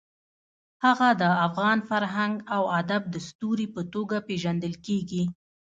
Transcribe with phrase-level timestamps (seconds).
[0.85, 5.23] هغه د افغان فرهنګ او ادب د ستوري په توګه پېژندل کېږي.